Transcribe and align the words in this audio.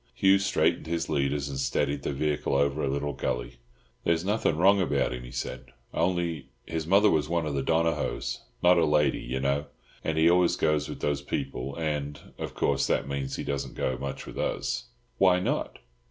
Hugh 0.15 0.39
straightened 0.39 0.87
his 0.87 1.09
leaders 1.09 1.47
and 1.47 1.59
steadied 1.59 2.01
the 2.01 2.11
vehicle 2.11 2.55
over 2.55 2.83
a 2.83 2.87
little 2.89 3.13
gully. 3.13 3.57
"There's 4.03 4.25
nothing 4.25 4.57
wrong 4.57 4.81
about 4.81 5.13
him," 5.13 5.21
he 5.23 5.29
said, 5.29 5.73
"only—his 5.93 6.87
mother 6.87 7.11
was 7.11 7.29
one 7.29 7.45
of 7.45 7.53
the 7.53 7.61
Donohoes—not 7.61 8.77
a 8.79 8.85
lady, 8.85 9.19
you 9.21 9.39
know—and 9.39 10.17
he 10.17 10.27
always 10.27 10.55
goes 10.55 10.89
with 10.89 11.01
those 11.01 11.21
people; 11.21 11.75
and, 11.75 12.19
of 12.39 12.55
course, 12.55 12.87
that 12.87 13.07
means 13.07 13.35
he 13.35 13.43
doesn't 13.43 13.75
go 13.75 13.95
much 13.99 14.25
with 14.25 14.39
us." 14.39 14.85
"Why 15.19 15.39
not?" 15.39 15.77